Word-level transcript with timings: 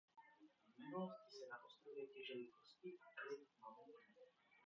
V 0.75 0.79
minulosti 0.83 1.25
se 1.29 1.45
na 1.51 1.63
ostrově 1.65 2.07
těžily 2.07 2.47
kosti 2.47 2.97
a 3.05 3.21
kly 3.21 3.37
mamutů. 3.61 4.01